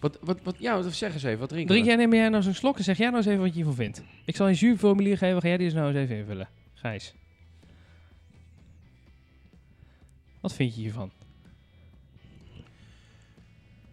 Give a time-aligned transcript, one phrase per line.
[0.00, 1.90] Wat, wat, wat, ja, zeg eens even, wat drinken Drink we?
[1.90, 3.74] jij, neem jij nou zo'n slok en zeg jij nou eens even wat je hiervan
[3.74, 4.02] vindt.
[4.24, 6.48] Ik zal een juryformulier geven, ga jij die eens nou eens even invullen.
[6.74, 7.14] Gijs.
[10.40, 11.10] Wat vind je hiervan?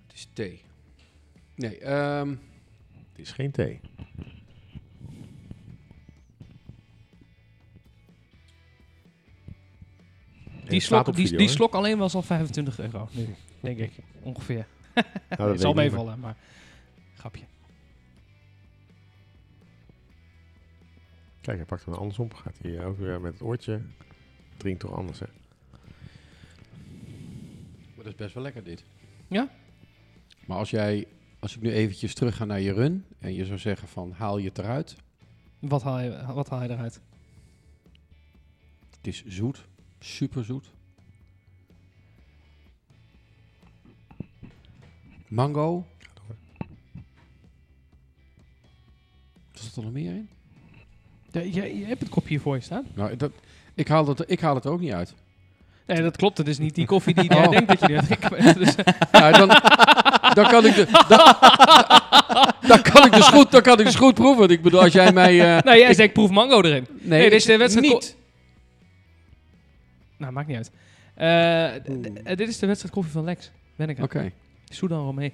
[0.08, 0.61] Het is thee.
[1.55, 2.30] Nee, ehm
[3.11, 3.80] Het is geen thee.
[10.67, 13.08] Die slok, die, slok alleen was al 25 euro.
[13.11, 13.91] Nu, denk ik.
[14.22, 14.66] Ongeveer.
[14.94, 16.38] Nou, dat zal meevallen, maar...
[17.13, 17.44] Grapje.
[21.41, 22.33] Kijk, hij pakt hem andersom.
[22.33, 23.81] Gaat hij ook weer met het oortje.
[24.58, 25.25] Drinkt toch anders, hè?
[28.03, 28.83] maar dat is best wel lekker dit.
[29.27, 29.50] Ja?
[30.45, 31.07] Maar als jij,
[31.39, 34.38] als ik nu eventjes terug ga naar je run en je zou zeggen van haal
[34.38, 34.95] je het eruit.
[35.59, 37.02] Wat haal je, wat haal je eruit?
[38.89, 39.66] Het is zoet,
[40.00, 40.73] super zoet.
[45.34, 45.86] Mango.
[49.53, 50.30] Zit er nog meer in?
[51.31, 52.86] Ja, je, je hebt het kopje hier voor je staan.
[52.94, 53.31] Nou, dat,
[53.73, 55.14] ik, haal het, ik haal het er ook niet uit.
[55.88, 56.38] Nee, dat klopt.
[56.38, 57.52] Het is niet die koffie die jij Oh.
[57.52, 58.58] denkt dat je net drinkt.
[58.58, 58.75] Dus,
[59.12, 59.48] Ja, dan,
[60.34, 61.36] dan kan ik de, dan,
[62.72, 64.50] dan kan ik dus goed, dan kan ik dus goed proeven.
[64.50, 65.56] Ik bedoel, als jij mij...
[65.58, 66.88] eh, nou, jij zegt proef mango erin.
[66.90, 68.16] nee, Nee, dit is de wedstrijd niet.
[70.18, 70.72] Nou, maakt niet uit.
[71.14, 73.52] Eh, eh, dit is de wedstrijd koffie van Lex.
[73.75, 74.31] Ben ik Oké.
[74.66, 75.34] Soudan Romee.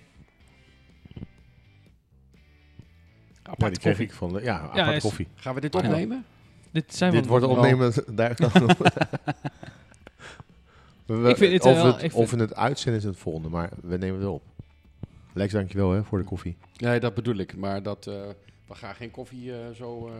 [3.57, 4.41] Ja, die kreeg ik van de...
[4.41, 5.27] Ja, aparte is- koffie.
[5.35, 5.79] Gaan we dit Ja.
[5.79, 6.25] opnemen?
[6.71, 7.93] Dit zijn Dit wel- wordt opnemen...
[8.15, 8.35] Daar,
[11.05, 13.17] We- Ik vind het of, wel- het, ik vind- of in het uitzenden is het
[13.17, 14.43] volgende, maar we nemen het wel op.
[15.33, 16.57] Lex, dankjewel hè, voor de koffie.
[16.77, 17.55] Nee, dat bedoel ik.
[17.57, 18.13] Maar dat, eh,
[18.67, 20.07] we gaan geen koffie eh, zo...
[20.07, 20.13] eh,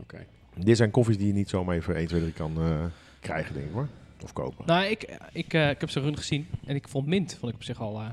[0.00, 0.26] Oké.
[0.56, 2.84] Dit zijn koffies die je niet zomaar even 1, 2, 3 kan eh,
[3.20, 3.88] krijgen, denk ik hoor.
[4.22, 4.66] Of kopen.
[4.66, 6.46] Nou, ik, ik, eh, ik heb zijn run gezien.
[6.64, 8.06] En ik vond mint vond ik op zich al eh,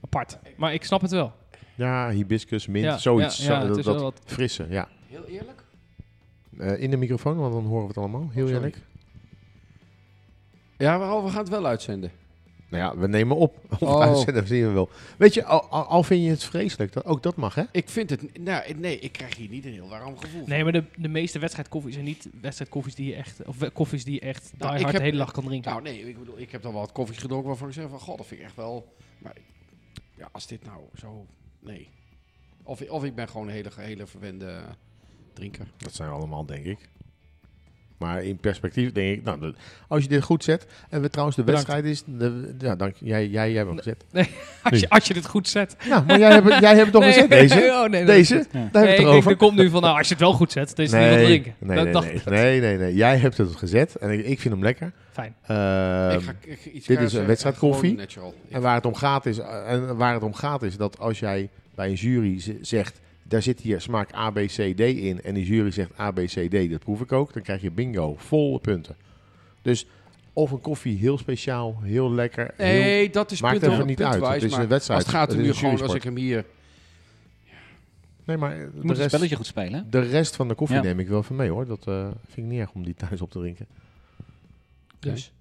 [0.00, 0.38] apart.
[0.56, 1.32] Maar ik snap het wel.
[1.74, 3.38] Ja, hibiscus, mint, Ja, zoiets.
[3.46, 4.88] ja, ja, het dat is dat wel wat- frisse, ja.
[5.06, 5.64] Heel eerlijk?
[6.58, 8.20] Eh, in de microfoon, want dan horen we het allemaal.
[8.32, 8.54] Heel Oh, sorry.
[8.54, 8.76] eerlijk.
[10.78, 12.10] Ja, we, we gaan het wel uitzenden.
[12.68, 13.56] Nou ja, we nemen op.
[13.80, 14.00] Of Oh.
[14.00, 14.88] uitzenden, zien we wel.
[15.18, 17.62] Weet je, al, al, al vind je het vreselijk, dat, ook dat mag hè?
[17.72, 18.38] Ik vind het...
[18.38, 20.48] Nou, nee, ik krijg hier niet een heel warm gevoel van.
[20.48, 23.44] Nee, maar de, de meeste wedstrijdkoffies zijn niet wedstrijdkoffies die je echt...
[23.44, 25.44] Of we- koffies die je echt Nou, die ik hard heb- de hele dag kan
[25.44, 25.70] drinken.
[25.70, 28.00] Nou, nee, ik bedoel, ik heb dan wel wat koffies gedronken waarvan ik zeg van...
[28.00, 28.92] God, dat vind ik echt wel...
[29.18, 29.32] Maar
[30.16, 31.26] ja, als dit nou zo...
[31.58, 31.90] Nee.
[32.62, 34.64] Of, of ik ben gewoon een hele, hele verwende
[35.32, 35.72] drinker.
[35.76, 36.88] Dat zijn we allemaal, denk ik.
[37.98, 39.54] Maar in perspectief denk ik, nou,
[39.88, 40.66] als je dit goed zet.
[40.88, 41.66] En we trouwens, de Bedankt.
[41.68, 42.02] wedstrijd is.
[42.18, 44.04] De, ja, dank, jij, jij, jij hebt hem gezet.
[44.70, 45.76] als, je, als je dit goed zet.
[45.88, 47.54] Ja, maar jij hebt, het- jij hebt het toch Nee, gezet, deze?
[47.54, 48.46] oh, nee, deze?
[48.52, 49.30] Daar Nee, we ik erover.
[49.30, 51.10] er komt nu van, nou, als je het wel goed zet, dan is het niet
[51.10, 51.54] wat drinken.
[51.58, 52.24] nee, dat nee, dacht nee, ik.
[52.24, 52.94] nee, nee, nee.
[52.94, 54.92] Jij hebt het gezet en ik, ik vind hem lekker.
[55.12, 55.34] Fijn.
[55.46, 58.34] Ehm, ik ga, ik, ga iets dit is een gewoon Natural.
[58.50, 61.48] En waar het om gaat is, en waar het om gaat is dat als jij
[61.74, 65.44] bij een jury zegt, daar zit hier smaak A, B, C, D in, en de
[65.44, 68.58] jury zegt A, B, C, D, dat proef ik ook, dan krijg je bingo, volle
[68.58, 68.96] punten.
[69.62, 69.86] Dus
[70.32, 74.02] of een koffie heel speciaal, heel lekker, heel, Nee, dat is maakt punt- even niet
[74.02, 74.26] uit.
[74.26, 75.00] Het is maar een wedstrijd.
[75.04, 76.44] Als het gaat Het er is nu een gewoon, als ik hem hier...
[78.24, 79.86] Nee, maar Je de moet een rest, spelletje goed spelen.
[79.90, 80.82] de rest van de koffie Ja.
[80.82, 81.66] neem ik wel van mee hoor.
[81.66, 83.66] Dat eh, vind ik niet erg om die thuis op te drinken.
[84.98, 85.32] Dus.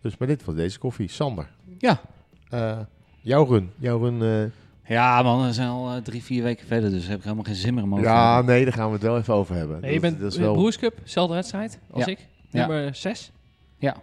[0.00, 1.08] Dus maar dit was deze koffie.
[1.08, 2.00] Sander, Ja.
[2.48, 2.78] eh,
[3.20, 3.70] jouw run.
[3.78, 4.50] Jouw run eh,
[4.88, 7.54] Ja, man, we zijn al eh, drie, vier weken verder, dus heb ik helemaal geen
[7.54, 8.54] zin meer om ja, hebben.
[8.54, 9.80] nee, daar gaan we het wel even over hebben.
[9.80, 10.46] Nee, je Dat- bent dat is wel...
[10.46, 10.54] wel...
[10.56, 12.10] Broerscup, dezelfde wedstrijd als Ja.
[12.10, 12.18] ik.
[12.50, 12.66] Ja.
[12.66, 13.30] Nummer 6.
[13.78, 13.96] Ja.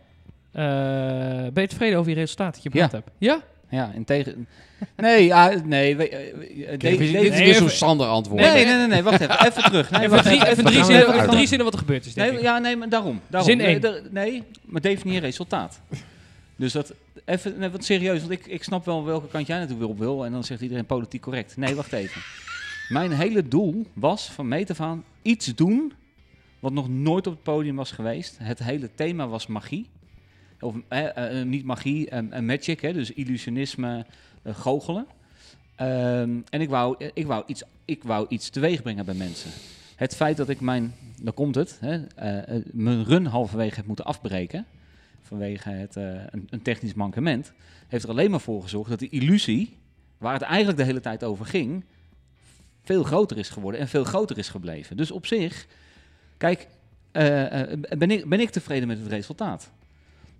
[1.53, 2.97] ben je tevreden over je resultaat dat je behaald Ja.
[2.97, 3.09] hebt?
[3.17, 3.41] Ja?
[3.69, 4.47] Ja, in tegen...
[4.97, 5.95] Nee, ja, nee.
[5.97, 8.41] we- eh, we- eh, Kijk, de- dit is weer zo'n Sander antwoord.
[8.41, 9.45] Nee, nee, nee, nee, wacht even.
[9.45, 9.89] Even terug.
[9.91, 11.31] Nee, Even, wacht drie, even, drie, zinnen, even even uit.
[11.31, 12.43] drie zinnen wat er gebeurd is, denk Nee, ik.
[12.45, 13.21] ja, nee, maar daarom.
[13.27, 13.49] daarom.
[13.49, 13.81] Zin
[14.11, 15.81] Nee, maar definieer resultaat.
[16.55, 16.93] Dus dat,
[17.25, 20.25] even, wat serieus, want ik, ik snap wel welke kant jij natuurlijk op wil.
[20.25, 21.57] En dan zegt iedereen politiek correct.
[21.57, 22.21] Nee, wacht even.
[22.89, 25.93] Mijn hele doel was van meet af aan iets doen
[26.59, 28.37] wat nog nooit op het podium was geweest.
[28.39, 29.89] Het hele thema was magie.
[30.59, 34.05] Of eh, eh, niet magie, en en magic, hè, dus illusionisme,
[34.41, 35.07] eh, goochelen.
[35.75, 39.51] Ehm, en ik wou, eh, ik, wou iets, ik wou iets teweeg brengen bij mensen.
[39.95, 43.85] Het feit dat ik mijn, dan komt het, hè, eh, eh, mijn run halverwege heb
[43.85, 44.65] moeten afbreken.
[45.25, 46.13] Vanwege het, eh,
[46.49, 47.53] een, technisch mankement.
[47.87, 49.77] Heeft er alleen maar voor gezorgd dat de illusie
[50.17, 51.83] waar het eigenlijk de hele tijd over ging,
[52.83, 54.97] veel groter is geworden en veel groter is gebleven.
[54.97, 55.67] Dus op zich,
[56.37, 56.67] kijk,
[57.11, 59.71] eh, eh, ben, ik, ben ik tevreden met het resultaat?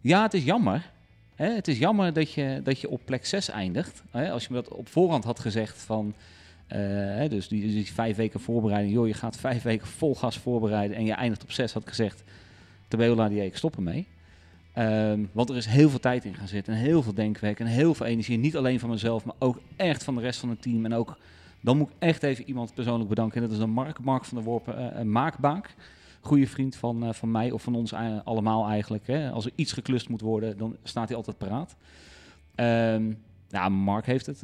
[0.02, 0.92] Ja, het is jammer.
[1.36, 1.50] Hè?
[1.50, 4.04] Het is jammer dat je, dat je op plek 6 eindigt.
[4.12, 4.32] Hè?
[4.32, 6.14] Als je me dat op voorhand had gezegd van...
[7.30, 11.06] dus die, die vijf weken voorbereiding, joh, je gaat vijf weken vol gas voorbereiden en
[11.06, 12.24] je eindigt op zes, had gezegd,
[12.88, 14.08] Tabeo die ik stop ermee.
[14.76, 17.66] Ehm, want er is heel veel tijd in gaan zitten en heel veel denkwerk en
[17.66, 18.38] heel veel energie.
[18.38, 20.86] Niet alleen van mezelf, maar ook echt van de rest van het team.
[20.86, 21.18] En ook,
[21.62, 23.36] dan moet ik echt even iemand persoonlijk bedanken.
[23.36, 25.76] En dat is dan Mark, Mark van der Worpen, eh, Maakbaak.
[26.22, 27.94] Goede vriend van, eh, van mij of van ons
[28.24, 29.08] allemaal eigenlijk.
[29.08, 29.32] Hè.
[29.32, 31.76] Als er iets geklust moet worden, dan staat hij altijd paraat.
[33.50, 34.40] Nou, Mark heeft het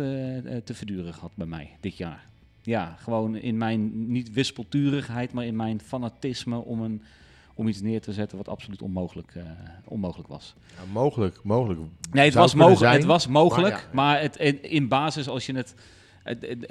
[0.66, 2.30] te verduren gehad bij mij dit jaar.
[2.62, 7.02] Ja, gewoon in mijn, niet wispelturigheid, maar in mijn fanatisme om, een,
[7.56, 9.44] om iets neer te zetten wat absoluut onmogelijk, eh,
[9.86, 10.56] onmogelijk was.
[10.68, 11.80] Ja, mogelijk, mogelijk.
[12.12, 13.90] Nee, het Zou was, mogelijk, zijn, het was mogelijk, maar ja.
[13.94, 15.76] maar het, in, in basis, als je het,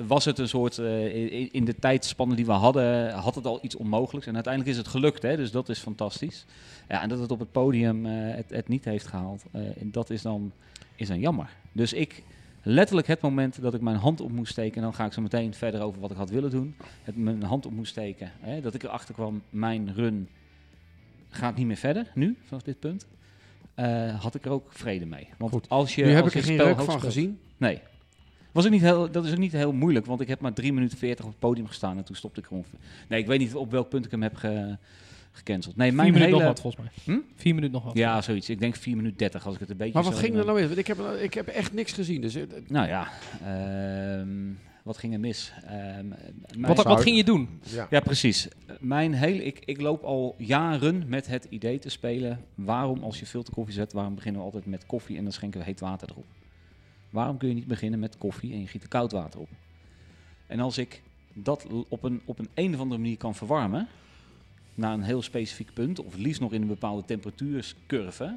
[0.06, 3.76] was het een soort, eh, in, de tijdspannen die we hadden, had het al iets
[3.76, 4.26] onmogelijks.
[4.26, 6.46] En uiteindelijk is het gelukt, hè, dus dat is fantastisch.
[6.88, 9.90] Ja, en dat het op het podium eh, het, het niet heeft gehaald, eh, en
[9.90, 10.52] dat is dan,
[10.96, 11.50] is dan jammer.
[11.72, 12.22] Dus ik,
[12.62, 15.22] letterlijk het moment dat ik mijn hand op moest steken, en dan ga ik zo
[15.22, 18.60] meteen verder over wat ik had willen doen, het, mijn hand op moest steken, hè,
[18.60, 20.28] dat ik erachter kwam, mijn run
[21.30, 23.06] gaat niet meer verder, nu, vanaf dit punt.
[23.74, 25.28] eh, had ik er ook vrede mee.
[25.38, 25.68] Want Goed.
[25.68, 27.38] als je Nu heb als ik er geen spel van speelt- gezien.
[27.56, 27.80] Nee.
[28.52, 30.72] Was ook niet heel, dat is ook niet heel moeilijk, want ik heb maar 3
[30.72, 32.64] minuten 40 op het podium gestaan en toen stopte ik gewoon.
[33.08, 34.76] Nee, ik weet niet op welk punt ik hem heb ge,
[35.32, 35.76] gecanceld.
[35.76, 36.44] Nee, Vier mijn minuten hele...
[36.44, 37.14] nog wat, volgens mij.
[37.14, 37.20] Hm?
[37.36, 37.94] Vier minuten nog wat.
[37.96, 38.50] Ja, zoiets.
[38.50, 40.60] Ik denk 4 minuten 30 als ik het een beetje Maar wat ging er nou
[40.60, 40.66] in?
[40.66, 42.20] Want ik heb, ik heb echt niks gezien.
[42.20, 43.08] Dus, eh, Nou ja,
[43.44, 44.28] ehm,
[44.82, 45.52] wat ging er mis?
[45.64, 46.06] Ehm,
[46.58, 47.60] Wat, wat ging je doen?
[47.62, 47.86] Ja.
[47.90, 48.48] Ja, precies.
[48.80, 52.44] Mijn hele, ik, ik loop al jaren met het idee te spelen.
[52.54, 55.66] Waarom, als je filterkoffie zet, waarom beginnen we altijd met koffie en dan schenken we
[55.66, 56.26] heet water erop?
[57.10, 59.48] Waarom kun je niet beginnen met koffie en je giet er koud water op?
[60.46, 61.02] En als ik
[61.32, 63.88] dat op een, op een, een of andere manier kan verwarmen,
[64.74, 68.36] naar een heel specifiek punt, of liefst nog in een bepaalde temperatuurscurve,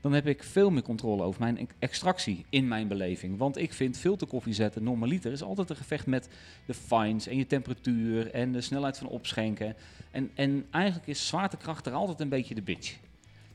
[0.00, 3.38] dan heb ik veel meer controle over mijn ex- extractie in mijn beleving.
[3.38, 6.28] Want ik vind filterkoffie zetten normaliter is altijd een gevecht met
[6.66, 9.74] de fines en je temperatuur en de snelheid van opschenken.
[10.10, 12.96] En, en eigenlijk is zwaartekracht er altijd een beetje de bitch.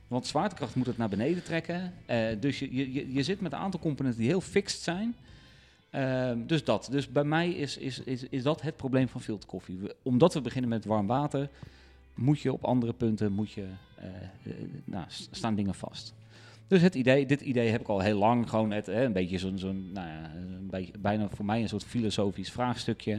[0.08, 1.94] Want zwaartekracht moet het naar beneden trekken.
[2.06, 5.16] Eh, dus je, je, je- zit met een aantal componenten die heel fixed zijn.
[5.90, 6.88] Ehm, dus dat.
[6.92, 9.80] Dus bij mij is, is, is, is dat het probleem van filterkoffie.
[10.02, 11.50] Omdat we beginnen met warm water,
[12.16, 13.66] moet je op andere punten moet je,
[13.96, 14.54] eh, eh,
[14.84, 16.14] nou, staan dingen vast.
[16.72, 18.50] Dus het idee, dit idee heb ik al heel lang.
[18.50, 21.84] Gewoon het, hè, een beetje zo'n, nou ja, een beetje, bijna voor mij een soort
[21.84, 23.14] filosofisch vraagstukje.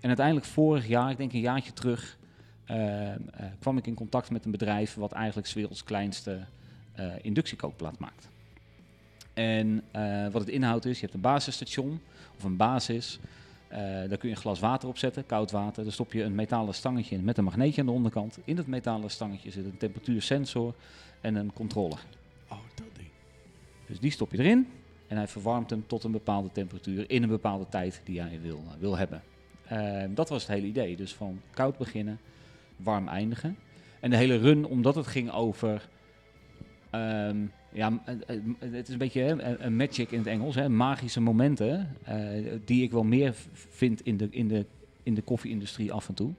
[0.00, 2.18] En uiteindelijk vorig jaar, ik denk een jaartje terug,
[2.64, 6.40] ehm, eh, kwam ik in contact met een bedrijf wat eigenlijk 's werelds kleinste
[6.92, 8.28] eh, inductiekookplaat maakt.
[9.34, 12.00] En eh, wat het inhoudt is, je hebt een basisstation
[12.36, 13.18] of een basis.
[13.68, 15.82] Eh, daar kun je een glas water op zetten, koud water.
[15.82, 18.38] Daar stop je een metalen stangetje in met een magneetje aan de onderkant.
[18.44, 20.74] In dat metalen stangetje zit een temperatuursensor
[21.20, 22.04] en een controller.
[23.92, 24.66] Dus die stop je erin
[25.08, 28.62] en hij verwarmt hem tot een bepaalde temperatuur in een bepaalde tijd die jij wil,
[28.78, 29.22] wil hebben.
[29.66, 30.96] Eh, dat was het hele idee.
[30.96, 32.18] Dus van koud beginnen,
[32.76, 33.56] warm eindigen.
[34.00, 35.88] En de hele run, omdat het ging over.
[36.90, 37.36] ehm,
[37.72, 41.96] ja, eh, eh, het is een beetje een- magic in het Engels, hè, magische momenten.
[42.04, 42.16] eh,
[42.64, 44.66] die ik wel meer vind in de, in de,
[45.02, 46.30] in de koffie-industrie af en toe.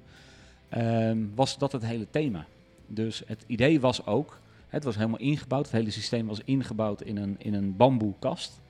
[0.69, 2.45] ehm, was dat het hele thema.
[2.87, 4.39] Dus het idee was ook
[4.73, 5.65] het was helemaal ingebouwd.
[5.65, 8.61] Het hele systeem was ingebouwd in een, in een bamboekast.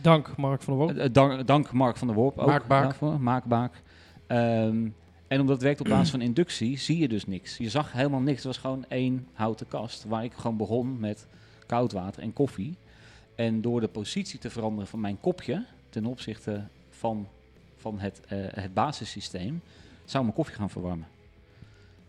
[0.00, 0.96] Dank Mark van der Worp.
[0.96, 2.82] Eh, eh, dank, dank Mark van der Worp ook Maakbaak.
[2.82, 3.20] daarvoor.
[3.20, 3.82] Maakbaak.
[4.26, 4.88] Ehm,
[5.28, 7.56] en omdat het werkt op basis van inductie, zie je dus niks.
[7.56, 8.36] Je zag helemaal niks.
[8.36, 11.26] Het was gewoon één houten kast waar ik gewoon begon met
[11.66, 12.76] koud water en koffie.
[13.34, 17.26] En door de positie te veranderen van mijn kopje ten opzichte van,
[17.76, 19.60] van het, eh, het basissysteem,
[20.04, 21.06] zou mijn koffie gaan verwarmen.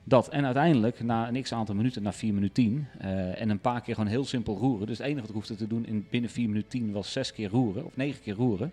[0.03, 0.29] Dat.
[0.29, 3.81] En uiteindelijk, na een x aantal minuten, na 4 minuten 10, eh, en een paar
[3.81, 4.87] keer gewoon heel simpel roeren.
[4.87, 7.33] Dus het enige wat ik hoefde te doen in binnen 4 minuten 10 was 6
[7.33, 8.71] keer roeren, of 9 keer roeren,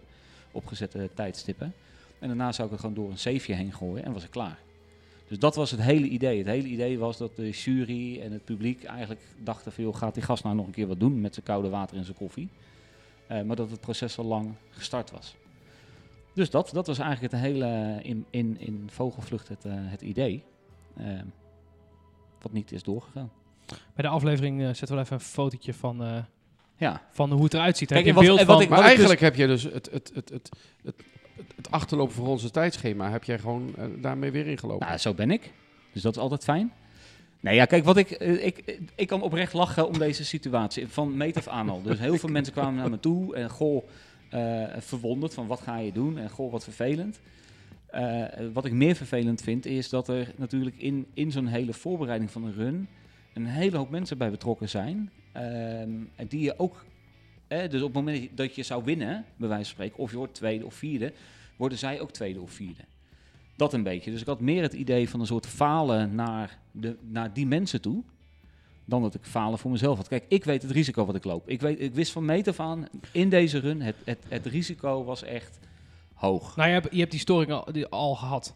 [0.51, 1.75] op gezette tijdstippen.
[2.19, 4.59] En daarna zou ik het gewoon door een zeefje heen gooien en was ik klaar.
[5.29, 6.39] Dus dat was het hele idee.
[6.39, 9.97] Het hele idee was dat de jury en het publiek eigenlijk dachten van...
[9.97, 12.17] Gaat die gast nou nog een keer wat doen met zijn koude water en zijn
[12.17, 12.49] koffie?
[13.27, 15.35] Eh, maar dat het proces al lang gestart was.
[16.33, 20.43] Dus dat, dat was eigenlijk het hele in, in, in vogelvlucht het, eh, het idee.
[21.04, 21.21] Eh,
[22.42, 23.30] wat niet is doorgegaan.
[23.66, 26.16] Bij de aflevering eh, zetten we wel even een fotootje van, eh,
[26.76, 27.88] Ja, van hoe het eruit ziet.
[27.88, 28.64] Kijk, Heb je wat- beeld en wat van...
[28.64, 30.50] ik- Maar dus- eigenlijk heb je dus het, het, het, het, het,
[30.85, 31.02] het,
[31.57, 34.87] het achterlopen voor onze tijdschema, heb jij gewoon eh, daarmee weer ingelopen.
[34.87, 35.52] nou, zo ben ik.
[35.92, 36.73] Dus dat is altijd fijn.
[37.40, 40.88] Nee, ja, kijk, wat ik, ik, ik kan oprecht lachen om deze situatie.
[40.88, 41.83] Van meet af aan al.
[41.83, 43.35] Dus heel veel mensen kwamen naar me toe.
[43.37, 43.85] En goh,
[44.30, 47.21] eh, verwonderd van wat ga je doen en goh, wat vervelend.
[47.93, 52.31] Eh, wat ik meer vervelend vind is dat er natuurlijk in, in zo'n hele voorbereiding
[52.31, 52.89] van een run
[53.35, 55.11] een hele hoop mensen bij betrokken zijn.
[55.33, 56.85] ehm, en die je ook,
[57.49, 60.35] dus op het moment dat je zou winnen, bij wijze van spreken, of je wordt
[60.35, 61.13] tweede of vierde,
[61.57, 62.83] worden zij ook tweede of vierde.
[63.57, 64.11] Dat een beetje.
[64.11, 67.81] Dus ik had meer het idee van een soort falen naar, de, naar die mensen
[67.81, 68.03] toe.
[68.85, 70.09] Dan dat ik falen voor mezelf had.
[70.09, 71.49] Kijk, ik weet het risico wat ik loop.
[71.49, 73.97] Ik, weet, ik wist van meet af aan in deze run, het,
[74.29, 75.59] het risico was echt
[76.21, 76.57] hoog.
[76.57, 78.55] Nou, je hebt, je hebt die storing al, die al gehad.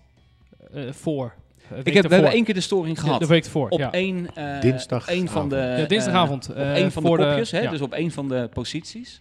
[0.73, 1.35] eh, voor.
[1.71, 3.21] Eh, Ik heb, we hebben één keer de storing De- gehad.
[3.21, 3.93] De week ervoor, op ja.
[3.93, 5.19] één, eh, Dinsdagavond.
[5.19, 6.49] één van de, Ja, dinsdagavond.
[6.51, 7.71] op één van de voor kopjes, hè, ja.
[7.71, 9.21] dus op één van de posities.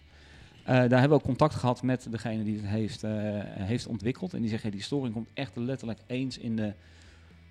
[0.62, 3.10] Eh, daar hebben we ook contact gehad met degene die het heeft, eh,
[3.44, 4.34] heeft ontwikkeld.
[4.34, 6.72] En die zegt, ja, die storing komt echt letterlijk eens in de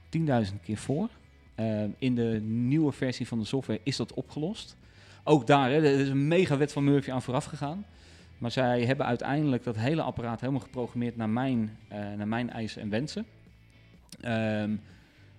[0.10, 1.10] 10.000 keer voor.
[1.98, 4.76] In de nieuwe versie van de software is dat opgelost.
[5.24, 7.86] Ook daar, hè, er is een mega wet van Murphy aan vooraf gegaan.
[8.38, 12.82] Maar zij hebben uiteindelijk dat hele apparaat helemaal geprogrammeerd naar mijn, eh, naar mijn eisen
[12.82, 13.26] en wensen.
[14.22, 14.72] Ehm,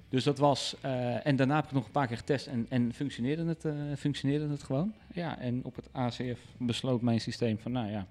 [0.09, 0.77] dus dat was.
[0.81, 3.73] eh, en daarna heb ik nog een paar keer getest en, en functioneerde, het, eh,
[3.99, 4.93] functioneerde het gewoon.
[5.13, 8.07] Ja, en op het ACF besloot mijn systeem van, nou ja,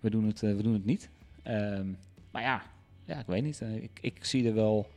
[0.00, 1.08] we doen het, we doen het niet.
[1.42, 1.86] Ehm,
[2.30, 2.62] maar ja,
[3.04, 3.60] ja, ik weet niet.
[3.80, 4.90] ik, ik zie er wel.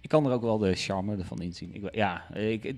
[0.00, 1.74] Ik kan er ook wel de charme ervan inzien.
[1.74, 2.68] Ik, ja, ik, weet je,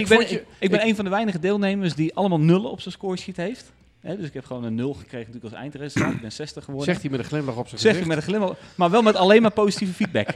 [0.00, 2.80] ik ben, je- ik, ik ben een van de weinige deelnemers die allemaal nullen op
[2.80, 3.72] zijn scoresheet heeft.
[4.00, 6.12] Hè, dus ik heb gewoon een nul gekregen natuurlijk als eindresultaat.
[6.12, 6.88] Ik ben 60 geworden.
[6.88, 8.00] Zegt hij met een glimlach op zijn gezicht.
[8.00, 10.28] ik met een glimlach, maar wel met alleen maar positieve feedback.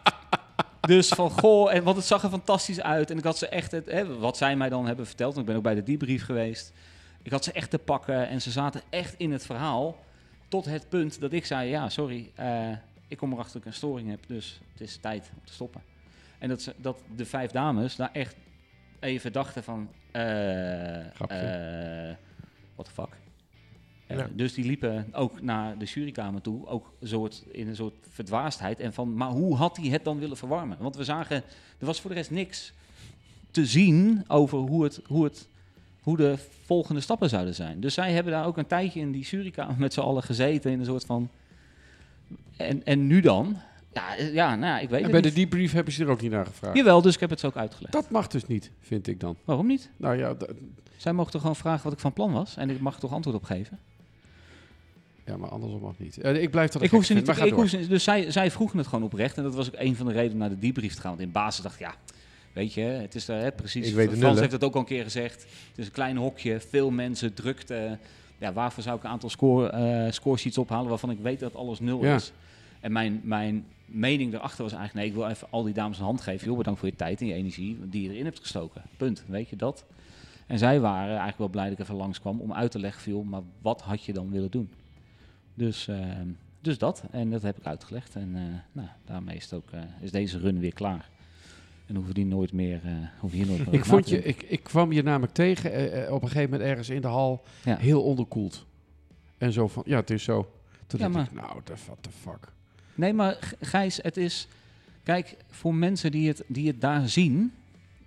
[0.80, 3.10] dus van goh, en, want het zag er fantastisch uit.
[3.10, 5.52] En ik had ze echt, het, hè, wat zij mij dan hebben verteld, want ik
[5.52, 6.72] ben ook bij de debrief geweest.
[7.22, 9.98] Ik had ze echt te pakken en ze zaten echt in het verhaal.
[10.48, 12.70] Tot het punt dat ik zei, ja sorry, eh,
[13.08, 15.82] ik kom erachter dat ik een storing heb, dus het is tijd om te stoppen.
[16.38, 18.34] En dat, ze, dat de vijf dames daar echt
[19.00, 22.16] even dachten van, eh eh,
[22.80, 23.16] what the fuck.
[24.06, 24.28] Eh, Ja.
[24.32, 28.80] Dus die liepen ook naar de jurykamer toe, ook een soort, in een soort verdwaasdheid.
[28.80, 30.76] En van, maar hoe had hij het dan willen verwarmen?
[30.80, 31.36] Want we zagen,
[31.78, 32.72] er was voor de rest niks
[33.50, 35.48] te zien over hoe, het, hoe, het,
[36.00, 37.80] hoe de volgende stappen zouden zijn.
[37.80, 40.78] Dus zij hebben daar ook een tijdje in die jurykamer met z'n allen gezeten in
[40.78, 41.28] een soort van...
[42.56, 43.56] En, en nu dan?
[43.92, 46.20] Ja, eh, ja, nou ja, ik weet En bij de debrief hebben ze er ook
[46.20, 46.76] niet naar gevraagd.
[46.76, 47.92] Jawel, dus ik heb het zo ook uitgelegd.
[47.92, 49.36] Dat mag dus niet, vind ik dan.
[49.44, 49.90] Waarom niet?
[49.96, 50.36] Nou ja,
[51.00, 52.56] Zij mogen toch gewoon vragen wat ik van plan was?
[52.56, 53.78] En ik mag er toch antwoord op geven?
[55.26, 56.18] ja maar andersom mag niet.
[56.18, 58.50] Eh, ik blijf dat Ik hoef ze niet te, ik hoef ze, Dus zij, zij
[58.50, 59.36] vroegen het gewoon oprecht.
[59.36, 61.10] En dat was ook een van de redenen om naar de debrief te gaan.
[61.10, 61.94] Want in basis dacht ik, ja,
[62.52, 63.88] weet je, het is daar hè, precies.
[63.88, 64.38] Ik weet de Frans nullen.
[64.40, 65.42] heeft het ook al een keer gezegd.
[65.42, 67.98] Het is een klein hokje, veel mensen, drukte.
[68.38, 71.80] Ja, waarvoor zou ik een aantal score, eh scoresheets ophalen waarvan ik weet dat alles
[71.80, 72.14] nul Ja.
[72.14, 72.32] is?
[72.80, 76.04] En mijn, mijn mening erachter was eigenlijk, nee, ik wil even al die dames een
[76.04, 76.46] hand geven.
[76.46, 78.82] Joh, bedankt voor je tijd en je energie die je erin hebt gestoken.
[78.96, 79.84] Punt, weet je dat?
[80.50, 83.22] En zij waren eigenlijk wel blij dat ik even langskwam om uit te leggen, viel,
[83.22, 84.70] maar wat had je dan willen doen?
[85.54, 85.98] Dus, eh,
[86.60, 88.16] dus dat, en dat heb ik uitgelegd.
[88.16, 88.42] En eh,
[88.72, 91.08] nou, daarmee is, het ook, eh, is deze run weer klaar.
[91.86, 94.62] En hoeven die nooit meer, eh hoeven hier nooit meer Ik, vond je, ik, ik
[94.62, 95.70] kwam je namelijk tegen
[96.12, 97.76] op een gegeven moment ergens in de hal, Ja.
[97.76, 98.66] heel onderkoeld.
[99.38, 100.52] En zo van, ja, het is zo.
[100.86, 102.52] Toen Ja, dacht ik, nou, what the fuck.
[102.94, 104.48] Nee, maar Gijs, het is...
[105.02, 107.52] Kijk, voor mensen die het, die het daar zien...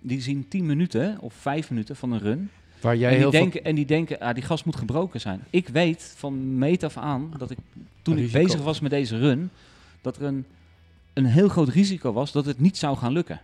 [0.06, 2.50] Die zien 10 minuten of 5 minuten van een run.
[2.80, 3.40] Waar jij en, die heel veel...
[3.40, 5.40] denken, en die denken, ah, die gas moet gebroken zijn.
[5.50, 7.58] Ik weet van meet af aan dat ik,
[8.02, 9.50] toen ik bezig was met deze run,
[10.00, 10.44] dat er een,
[11.12, 13.40] een heel groot risico was dat het niet zou gaan lukken.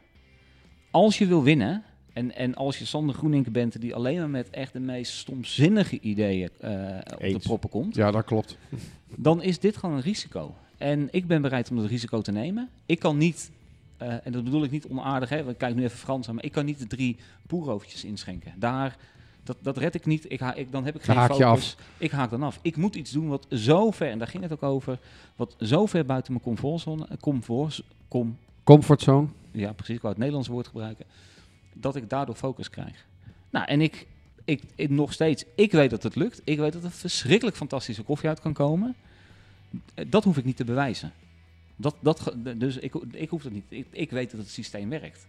[0.90, 4.50] Als je wil winnen, en, en als je Sander Groeninken bent, die alleen maar met
[4.50, 6.71] echt de meest stomzinnige ideeën eh,
[7.14, 8.59] op de proppen komt, Ja, dat klopt.
[9.17, 10.55] dan is dit gewoon een risico.
[10.79, 12.69] En ik ben bereid om dat risico te nemen.
[12.87, 13.50] Ik kan niet,
[14.00, 16.35] eh, en dat bedoel ik niet onaardig, hè, want ik kijk nu even Frans aan,
[16.35, 17.16] maar ik kan niet de drie
[17.47, 18.52] poerovertjes inschenken.
[18.57, 18.97] Daar,
[19.42, 20.25] dat, dat red ik niet.
[20.33, 21.76] Ik ik, dan heb ik Dan geen haak je focus.
[21.99, 22.59] Ik haak dan af.
[22.62, 24.99] Ik moet iets doen wat zo ver, en daar ging het ook over,
[25.37, 29.26] wat zo ver buiten mijn comfortzone, eh, comfort, com, Comfortzone.
[29.50, 31.04] ja precies, ik wou het Nederlands woord gebruiken,
[31.73, 33.07] dat ik daardoor focus krijg.
[33.50, 34.07] Nou, en ik,
[34.45, 36.40] ik, ik nog steeds, ik weet dat het lukt.
[36.45, 38.95] Ik weet dat er verschrikkelijk fantastische koffie uit kan komen.
[39.95, 41.12] Eh, Dat hoef ik niet te bewijzen.
[41.80, 43.64] Dat, dat, dus ik, ik hoef het niet.
[43.68, 45.26] Ik, ik weet dat het systeem werkt.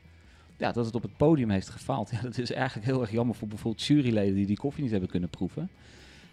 [0.57, 2.09] Ja, dat het op het podium heeft gefaald.
[2.15, 5.09] Ja, dat is eigenlijk heel erg jammer voor bijvoorbeeld juryleden die die koffie niet hebben
[5.09, 5.69] kunnen proeven.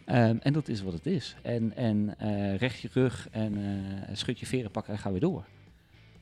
[0.04, 1.36] Ehm, en dat is wat het is.
[1.42, 5.20] En, en eh, recht je rug en eh, schud je veren pakken en ga weer
[5.20, 5.44] door.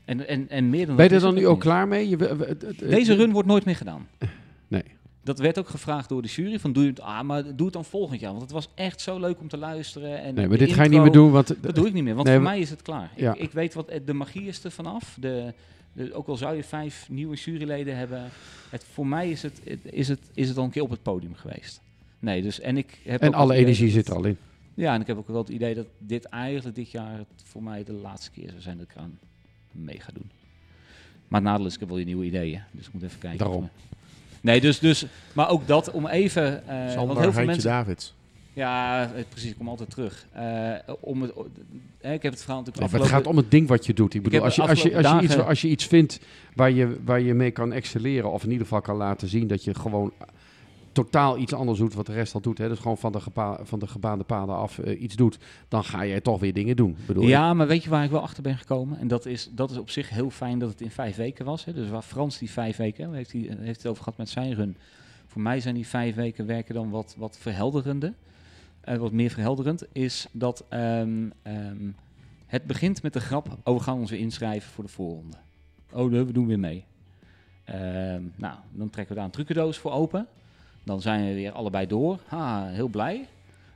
[0.05, 1.63] En, en, en meer dan Ben je dat er dan nu ook niet.
[1.63, 2.09] klaar mee?
[2.09, 4.07] Je, Deze run wordt nooit meer gedaan.
[4.67, 4.83] Nee.
[5.27, 6.59] Dat werd ook gevraagd door de jury.
[6.59, 8.29] Van doe je het, ah, maar doe het dan volgend jaar.
[8.29, 10.21] Want het was echt zo leuk om te luisteren.
[10.21, 11.55] En Nee, maar dit ga je niet meer doen, want...
[11.61, 13.11] Dat doe ik niet meer, want Nee, voor mij is het klaar.
[13.15, 13.33] Ja.
[13.33, 15.17] Ik, ik weet wat de magie is er vanaf.
[15.19, 15.53] De,
[15.93, 18.29] de, ook al zou je vijf nieuwe juryleden hebben.
[18.69, 21.33] Het, voor mij is het, is, het, is het al een keer op het podium
[21.35, 21.81] geweest.
[22.19, 24.37] Nee, dus en ik heb En alle het energie zit het- er al in.
[24.73, 27.63] Ja, en ik heb ook wel het idee dat dit eigenlijk dit jaar het voor
[27.63, 29.19] mij de laatste keer zou zijn dat ik aan
[29.71, 30.29] mee ga doen.
[31.27, 32.61] Maar het nadeel is, ik heb wel je nieuwe ideeën.
[32.71, 33.39] Dus ik moet even kijken.
[33.39, 33.69] Daarom.
[34.41, 36.63] Nee, dus, dus, maar ook dat om even...
[36.67, 37.69] want Sander, heel veel mensen...
[37.69, 38.15] Davids.
[38.53, 40.25] Ja, eh, precies, ik kom altijd terug.
[40.31, 41.31] Eh, om het,
[42.01, 43.93] eh, ik heb het verhaal natuurlijk maar het afgelopen- gaat om het ding wat je
[43.93, 44.13] doet.
[44.13, 45.85] Ik bedoel, heb als je, als, je, afgelopen als, je iets, dagen- als je iets
[45.85, 46.19] vindt
[46.53, 49.63] waar je, waar je mee kan excelleren, of in ieder geval kan laten zien dat
[49.63, 50.11] je gewoon
[51.03, 52.57] totaal iets anders doet wat de rest al doet.
[52.57, 52.67] Hè?
[52.69, 53.19] Dus gewoon van de,
[53.63, 55.37] van de gebaande paden af eh, iets doet,
[55.67, 56.95] dan ga je toch weer dingen doen.
[57.05, 58.99] Bedoel, Ja, maar weet je waar ik wel achter ben gekomen?
[58.99, 61.65] En dat is, dat is op zich heel fijn dat het in vijf weken was.
[61.65, 61.73] Hè?
[61.73, 64.77] Dus waar Frans die vijf weken, heeft, hij, heeft het over gehad met zijn run.
[65.27, 68.13] Voor mij zijn die vijf weken werken dan wat, wat verhelderende.
[68.81, 71.89] eh, wat meer verhelderend, is dat ehm, ehm,
[72.45, 75.37] het begint met de grap, oh we gaan ons weer inschrijven voor de voorronde.
[75.91, 76.85] Oh, we doen weer mee.
[77.63, 80.27] Ehm, nou, dan trekken we daar een trucendoos voor open.
[80.87, 82.19] Dan zijn we weer allebei door.
[82.27, 83.27] Ha, heel blij.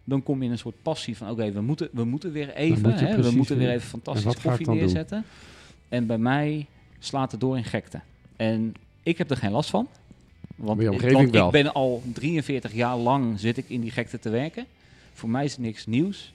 [0.03, 2.82] Dan kom je in een soort passie van, oké, we, moeten, we moeten weer even,
[2.82, 4.75] moet hè, we moeten weer even En fantastisch koffie doen?
[4.75, 5.25] neerzetten.
[5.89, 6.65] En bij mij
[7.00, 8.00] slaat het door in gekte.
[8.36, 9.88] En ik heb er geen last van.
[10.56, 14.65] Want, ik- want ben al 43 jaar lang zit ik in die gekte te werken.
[15.13, 16.34] Voor mij is het niks nieuws.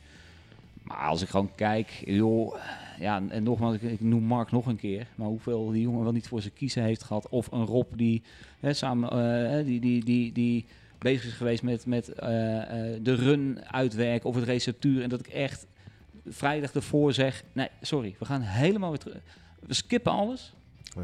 [0.83, 2.54] Maar als ik gewoon kijk, joh,
[2.98, 6.12] ja, en nogmaals, ik, ik noem Mark nog een keer, maar hoeveel die jongen wel
[6.12, 7.28] niet voor zijn kiezen heeft gehad.
[7.28, 8.22] Of een Rob die
[8.60, 10.64] hè, samen, eh, die, die, die, die
[10.98, 15.02] bezig is geweest met, met eh, eh, de run uitwerken of het receptuur.
[15.02, 15.66] En dat ik echt
[16.26, 19.20] vrijdag ervoor zeg, nee, sorry, we gaan helemaal weer terug.
[19.60, 20.54] We skippen alles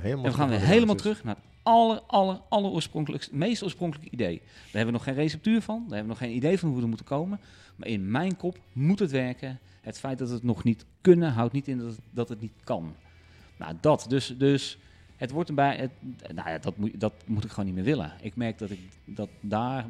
[0.00, 4.10] Helemaal en we gaan weer helemaal terug naar het aller, aller, aller oorspronkelijkste, meest oorspronkelijke
[4.10, 4.36] idee.
[4.38, 6.76] Daar hebben we nog geen receptuur van, daar hebben we nog geen idee van hoe
[6.76, 7.40] we er moeten komen.
[7.76, 9.58] Maar in mijn kop moet het werken.
[9.80, 12.40] Het feit dat we het nog niet kunnen, houdt niet in dat het, dat het
[12.40, 12.94] niet kan.
[13.56, 14.06] Nou, dat.
[14.08, 14.78] Dus, dus
[15.16, 15.76] het wordt erbij.
[15.76, 15.90] Het,
[16.34, 18.12] nou ja, dat moet, dat moet ik gewoon niet meer willen.
[18.20, 19.86] Ik merk dat ik dat daar.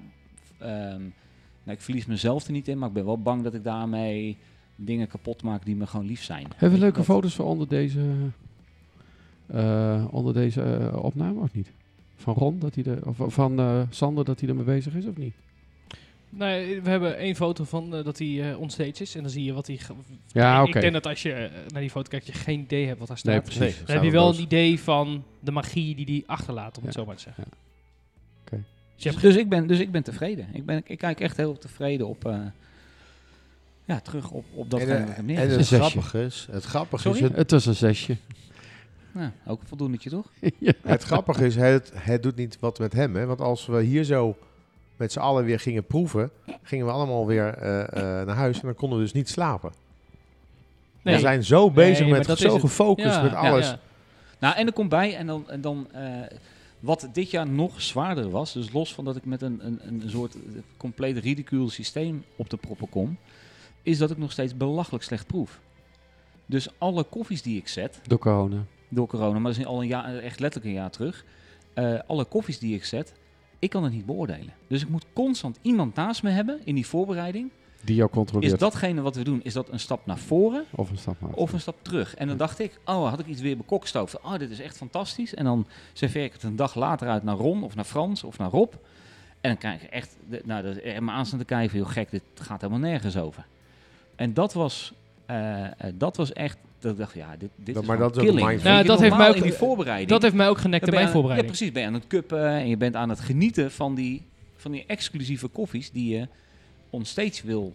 [0.59, 1.01] ehm,
[1.64, 4.37] nou, ik verlies mezelf er niet in, maar ik ben wel bang dat ik daarmee
[4.77, 6.46] dingen kapot maak die me gewoon lief zijn.
[6.57, 8.01] Hebben we leuke Dat- foto's voor onder deze,
[10.11, 11.71] onder deze eh, opname of niet?
[12.17, 15.17] Van Ron, dat hij er, of van eh, Sander, dat hij ermee bezig is of
[15.17, 15.35] niet?
[16.29, 19.15] Nee, we hebben één foto van eh, dat hij eh onstage is.
[19.15, 19.79] En dan zie je wat hij...
[20.27, 20.77] Ja, ik, oké.
[20.77, 23.09] ik denk dat als je eh, naar die foto kijkt, je geen idee hebt wat
[23.09, 23.33] daar staat.
[23.33, 23.61] Nee, precies.
[23.77, 26.95] Nee, dan heb je wel een idee van de magie die hij achterlaat, om het
[26.95, 27.45] zo maar te zeggen.
[27.51, 27.57] Ja.
[28.45, 28.62] Oké.
[28.95, 30.47] Dus Dus, dus, ik ben, dus ik ben tevreden.
[30.53, 32.25] Ik, ben, ik kijk echt heel tevreden op.
[32.27, 32.38] eh,
[33.85, 35.71] ja, terug op, op dat En, eh, en neergezet.
[35.71, 38.17] het grappige is, het grappige is, het, Het was een zesje.
[39.12, 40.27] Nou, ook een voldoendetje toch?
[40.59, 40.72] ja.
[40.83, 43.16] het grappige is, het, het doet niet wat met hem.
[43.16, 43.27] Hè?
[43.27, 44.37] Want als we hier zo
[44.96, 46.31] met z'n allen weer gingen proeven,
[46.62, 49.72] gingen we allemaal weer eh, eh, naar huis en dan konden we dus niet slapen.
[51.03, 51.14] Nee.
[51.14, 53.66] We zijn zo bezig Nee, met, dat zo gefocust Ja, met alles.
[53.68, 53.79] ja.
[54.38, 56.03] Nou, en er komt bij, en dan, en dan eh,
[56.81, 60.03] wat dit jaar nog zwaarder was, dus los van dat ik met een, een, een
[60.11, 60.37] soort
[60.77, 63.16] compleet ridicule systeem op de proppen kom,
[63.83, 65.61] is dat ik nog steeds belachelijk slecht proef.
[66.46, 68.64] Dus alle koffies die ik zet, Door corona.
[68.94, 71.24] Door corona, maar dat is al een jaar, echt letterlijk een jaar terug,
[71.74, 73.14] eh, alle koffies die ik zet,
[73.59, 74.52] ik kan het niet beoordelen.
[74.66, 77.50] Dus ik moet constant iemand naast me hebben in die voorbereiding.
[77.85, 78.52] Die jou controleert.
[78.52, 81.52] Is datgene wat we doen, is dat een stap naar voren Of een stap of
[81.52, 82.14] een stap terug.
[82.14, 84.20] En dan dacht ik, oh, had ik iets weer bekokstoofd.
[84.20, 85.35] Oh, dit is echt fantastisch.
[85.35, 88.38] En dan serveer ik het een dag later uit naar Ron of naar Frans of
[88.38, 88.72] naar Rob.
[89.40, 92.22] En dan krijg ik echt, nou, dat is mijn aanstaan te kijken joh, gek, dit
[92.35, 93.46] gaat helemaal nergens over.
[94.16, 94.92] En dat was,
[95.26, 98.16] eh, eh, dat was echt, dat ik dacht, ja, dit, dit Dat- is maar dat
[98.16, 98.62] is killing.
[98.62, 100.09] Nou, dat heeft mij ook- in die voorbereiding.
[100.11, 101.73] Dat heeft mij ook genekt in mijn Ja, precies.
[101.73, 104.23] Ben je aan het kuppen en je bent aan het genieten van die,
[104.57, 106.29] van die exclusieve koffies die je
[106.90, 107.75] onstage wil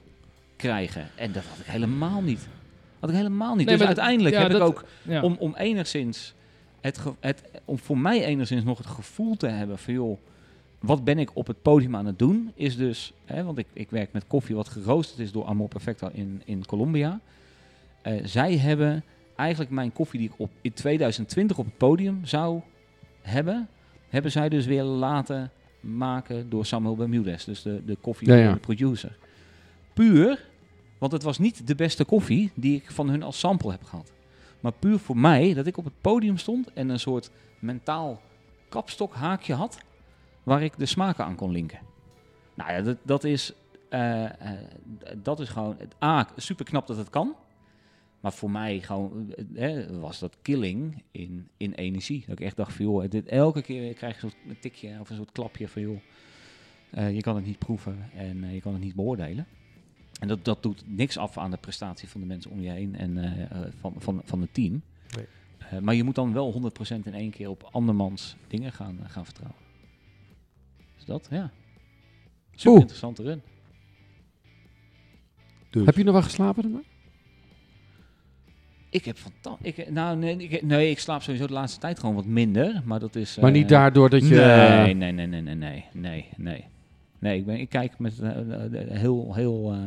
[0.56, 1.08] krijgen.
[1.16, 2.48] En dat had ik helemaal niet.
[3.00, 3.66] Had ik helemaal niet.
[3.66, 5.22] Nee, dus dat- uiteindelijk ja, heb ik ook, Ja.
[5.22, 6.34] om, om enigszins,
[6.82, 10.18] het, ge- het, om voor mij enigszins nog het gevoel te hebben van joh,
[10.80, 13.90] wat ben ik op het podium aan het doen, is dus, hè, want ik, ik
[13.90, 17.20] werk met koffie wat geroosterd is door Amor Perfecto in, in Colombia.
[18.08, 19.04] Eh, zij hebben
[19.36, 22.62] eigenlijk mijn koffie die ik op, in 2020 op het podium zou
[23.22, 23.70] hebben,
[24.10, 28.56] hebben zij dus weer laten maken door Samuel Bermudez, dus de, de koffie Ja, ja.
[28.56, 29.18] producer.
[29.94, 30.46] Puur,
[30.98, 34.12] want het was niet de beste koffie die ik van hun als sample heb gehad.
[34.60, 38.22] Maar puur voor mij, dat ik op het podium stond en een soort mentaal
[38.70, 39.78] kapstokhaakje had,
[40.44, 41.80] waar ik de smaken aan kon linken.
[42.54, 43.54] Nou ja, dat, dat is,
[43.90, 44.32] eh, eh,
[45.16, 47.36] dat is gewoon, het A, super knap dat het kan.
[48.28, 52.24] Maar voor mij gewoon, eh, eh, was dat killing in, in energie.
[52.28, 55.16] Dat ik echt dacht van, joh, dit, elke keer krijg je zo'n tikje of een
[55.16, 56.00] soort klapje van, joh,
[56.90, 59.48] eh, je kan het niet proeven en eh, je kan het niet beoordelen.
[60.20, 62.96] En dat, dat doet niks af aan de prestatie van de mensen om je heen
[62.96, 64.82] en eh, eh, van, van, van het team.
[65.16, 65.26] Nee.
[65.58, 69.10] Eh, maar je moet dan wel 100% in één keer op andermans dingen gaan, eh,
[69.10, 69.60] gaan vertrouwen.
[70.96, 71.52] Dus dat, ja.
[72.52, 72.80] Super Oeh.
[72.82, 73.42] interessante run.
[75.70, 75.86] Dus.
[75.86, 76.72] Heb je nog wel geslapen?
[76.72, 76.84] dan?
[78.90, 79.76] Ik heb fantastisch.
[79.76, 82.82] Ik, nou, nee ik, nee, ik slaap sowieso de laatste tijd gewoon wat minder.
[82.86, 83.38] Maar dat is.
[83.38, 84.36] Maar eh, niet daardoor dat je...
[84.36, 86.66] Nee, nee, nee, nee, nee, nee, nee, nee.
[87.20, 89.80] Nee, ik, ben, ik kijk met eh, eh, heel, heel eh,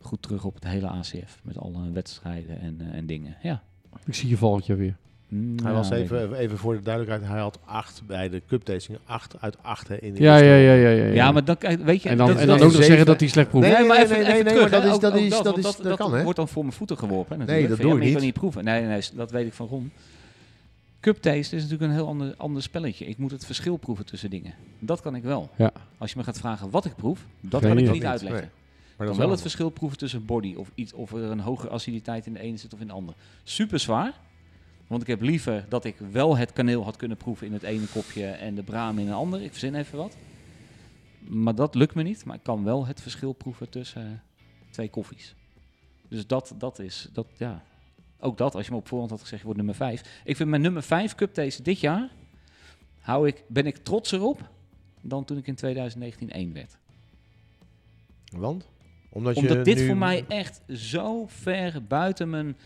[0.00, 1.40] goed terug op het hele ACF.
[1.42, 3.36] Met alle wedstrijden en, eh, en dingen.
[3.42, 3.62] Ja.
[4.04, 4.96] Ik zie je volgend jaar weer.
[5.28, 8.42] Mm, Hij ja, was ik even, even voor de duidelijkheid, hij had acht bij de
[8.48, 8.98] cuptasting.
[9.04, 11.04] Acht uit acht hè, in de Ja, eerste ja, ja, ja, ja.
[11.04, 11.12] ja.
[11.12, 12.08] Ja, maar dan, weet je...
[12.08, 13.66] en dan, dat- en dan ook nog zeggen dat hij slecht proeft.
[13.66, 14.88] Nee, Nee, maar even, nee, even nee, terug, maar dat hè.
[14.90, 16.22] is- dat is- dat is- dat kan, hè?
[16.22, 17.40] wordt dan voor mijn voeten geworpen.
[17.40, 18.12] hè, Nee, dat doe ik niet.
[18.12, 18.64] kan niet proeven.
[18.64, 19.92] Nee, nee, dat weet ik van Ron.
[21.00, 23.06] Cup taste is natuurlijk een heel ander, ander spelletje.
[23.06, 24.54] Ik moet het verschil proeven tussen dingen.
[24.78, 25.50] Dat kan ik wel.
[25.56, 25.72] Ja.
[25.98, 28.40] Als je me gaat vragen wat ik proef, dat Geen kan ik niet Niet, uitleggen.
[28.40, 28.50] nee.
[28.50, 31.40] Ik Maar kan dat wel het verschil proeven tussen body of, iets, of er een
[31.40, 33.16] hogere aciditeit in de ene zit of in de andere.
[33.44, 34.12] Super zwaar.
[34.86, 37.86] Want ik heb liever dat ik wel het kaneel had kunnen proeven in het ene
[37.86, 39.42] kopje en de braam in een ander.
[39.42, 40.16] Ik verzin even wat.
[41.18, 42.24] Maar dat lukt me niet.
[42.24, 45.34] Maar ik kan wel het verschil proeven tussen eh, twee koffies.
[46.08, 47.62] Dus dat, dat is, dat, ja.
[48.20, 50.20] Ook dat, als je me op voorhand had gezegd, je wordt nummer 5.
[50.24, 52.10] Ik vind mijn nummer 5 cup taste dit jaar,
[53.00, 54.48] hou ik, ben ik trotser op
[55.00, 56.76] dan toen ik in 2019 1 werd.
[58.30, 58.68] Want?
[59.10, 62.56] Omdat, je Omdat dit nu voor mij echt zo ver buiten mijn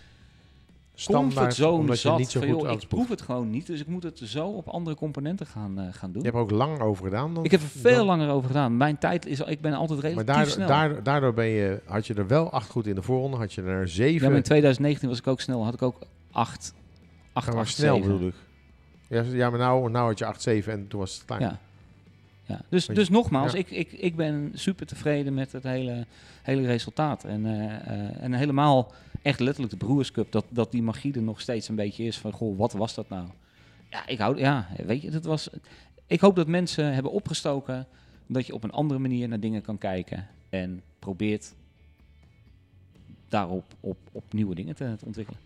[0.94, 2.18] standaard- comfortzone omdat je zat.
[2.18, 4.46] niet zo van, goed joh, ik proef het gewoon niet, dus ik moet het zo
[4.48, 6.22] op andere componenten gaan, eh, gaan doen.
[6.22, 7.35] Je hebt er ook lang over gedaan.
[7.35, 8.76] Dan, ik heb er veel dan- langer over gedaan.
[8.76, 10.68] Mijn tijd is, ik ben altijd Maar relatief daardoor, snel.
[10.68, 13.62] daardoor, daardoor ben je, had je er wel acht goed in de voorronde, had je
[13.62, 14.22] er zeven.
[14.22, 15.98] ja, maar in 2019 was ik ook snel, had ik ook
[16.31, 16.74] 8,
[17.33, 18.35] 8, Ja, maar 8 snel bedoel ik.
[19.09, 21.40] Ja, ja, maar nou, nou had je 8-7 en toen was het klaar.
[21.40, 21.59] Ja.
[22.50, 22.60] Ja.
[22.68, 23.58] Dus, dus nogmaals, ja.
[23.58, 26.06] ik, ik, ik ben super tevreden met het hele,
[26.42, 27.24] hele resultaat.
[27.24, 31.22] En, eh, eh, en helemaal echt letterlijk de Brewers Cup, dat, dat die magie er
[31.22, 33.26] nog steeds een beetje is van, goh, wat was dat nou?
[33.90, 35.48] Ja, ik hou, ja, weet je, dat was...
[36.06, 37.86] Ik hoop dat mensen hebben opgestoken
[38.26, 41.54] dat je op een andere manier naar dingen kan kijken en probeert
[43.28, 45.40] daarop op, op nieuwe dingen te, te ontwikkelen.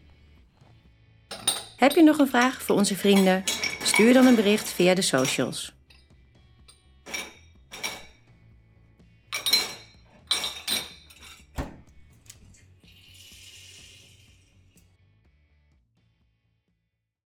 [1.77, 3.43] Heb je nog een vraag voor onze vrienden?
[3.83, 5.74] Stuur dan een bericht via de socials.